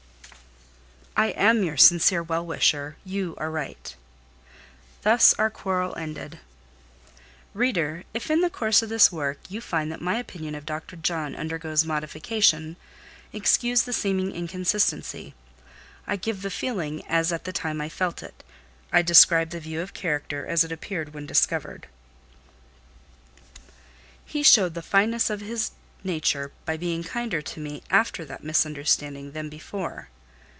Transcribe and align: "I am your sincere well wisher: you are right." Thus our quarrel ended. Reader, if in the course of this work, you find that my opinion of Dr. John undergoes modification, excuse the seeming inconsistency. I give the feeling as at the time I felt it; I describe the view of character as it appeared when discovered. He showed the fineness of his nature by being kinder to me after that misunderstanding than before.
"I 1.17 1.27
am 1.35 1.61
your 1.61 1.77
sincere 1.77 2.23
well 2.23 2.43
wisher: 2.43 2.95
you 3.05 3.35
are 3.37 3.51
right." 3.51 3.95
Thus 5.03 5.35
our 5.35 5.51
quarrel 5.51 5.95
ended. 5.95 6.39
Reader, 7.53 8.05
if 8.11 8.31
in 8.31 8.41
the 8.41 8.49
course 8.49 8.81
of 8.81 8.89
this 8.89 9.11
work, 9.11 9.37
you 9.47 9.61
find 9.61 9.91
that 9.91 10.01
my 10.01 10.15
opinion 10.17 10.55
of 10.55 10.65
Dr. 10.65 10.95
John 10.95 11.35
undergoes 11.35 11.85
modification, 11.85 12.75
excuse 13.33 13.83
the 13.83 13.93
seeming 13.93 14.31
inconsistency. 14.31 15.35
I 16.07 16.15
give 16.15 16.41
the 16.41 16.49
feeling 16.49 17.05
as 17.07 17.31
at 17.31 17.43
the 17.43 17.53
time 17.53 17.81
I 17.81 17.89
felt 17.89 18.23
it; 18.23 18.43
I 18.91 19.03
describe 19.03 19.51
the 19.51 19.59
view 19.59 19.79
of 19.79 19.93
character 19.93 20.47
as 20.47 20.63
it 20.63 20.71
appeared 20.71 21.13
when 21.13 21.27
discovered. 21.27 21.85
He 24.25 24.41
showed 24.41 24.73
the 24.73 24.81
fineness 24.81 25.29
of 25.29 25.41
his 25.41 25.69
nature 26.03 26.51
by 26.65 26.77
being 26.77 27.03
kinder 27.03 27.43
to 27.43 27.59
me 27.59 27.83
after 27.91 28.25
that 28.25 28.43
misunderstanding 28.43 29.33
than 29.33 29.49
before. 29.49 30.07